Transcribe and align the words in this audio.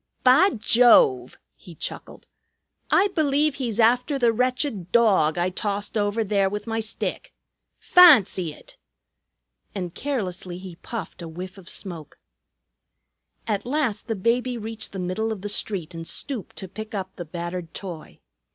"Bah 0.23 0.49
Jove!" 0.57 1.37
he 1.55 1.75
chuckled. 1.75 2.27
"I 2.89 3.09
believe 3.09 3.53
he's 3.53 3.79
after 3.79 4.17
the 4.17 4.33
wretched 4.33 4.91
dawg 4.91 5.35
that 5.35 5.43
I 5.43 5.49
tossed 5.51 5.95
over 5.95 6.23
there 6.23 6.49
with 6.49 6.65
my 6.65 6.79
stick. 6.79 7.35
Fahncy 7.79 8.51
it!" 8.51 8.77
And 9.75 9.93
carelessly 9.93 10.57
he 10.57 10.77
puffed 10.77 11.21
a 11.21 11.27
whiff 11.27 11.55
of 11.59 11.69
smoke. 11.69 12.17
At 13.45 13.63
last 13.63 14.07
the 14.07 14.15
baby 14.15 14.57
reached 14.57 14.91
the 14.91 14.97
middle 14.97 15.31
of 15.31 15.41
the 15.43 15.49
street 15.49 15.93
and 15.93 16.07
stooped 16.07 16.55
to 16.55 16.67
pick 16.67 16.95
up 16.95 17.15
the 17.15 17.25
battered 17.25 17.71
toy. 17.75 18.19